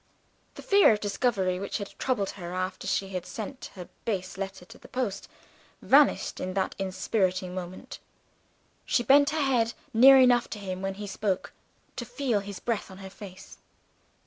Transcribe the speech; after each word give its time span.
The 0.55 0.63
fear 0.63 0.91
of 0.91 0.99
discovery 0.99 1.59
which 1.59 1.77
had 1.77 1.93
troubled 1.99 2.31
her 2.31 2.53
after 2.55 2.87
she 2.87 3.09
had 3.09 3.23
sent 3.27 3.69
her 3.75 3.87
base 4.03 4.35
letter 4.35 4.65
to 4.65 4.79
the 4.79 4.87
post, 4.87 5.29
vanished 5.79 6.41
at 6.41 6.55
that 6.55 6.73
inspiriting 6.79 7.53
moment. 7.53 7.99
She 8.83 9.03
bent 9.03 9.29
her 9.29 9.41
head 9.43 9.73
near 9.93 10.17
enough 10.17 10.49
to 10.51 10.57
him 10.57 10.81
when 10.81 10.95
he 10.95 11.05
spoke 11.05 11.53
to 11.97 12.05
feel 12.05 12.39
his 12.39 12.59
breath 12.59 12.89
on 12.89 12.97
her 12.97 13.11
face. 13.11 13.59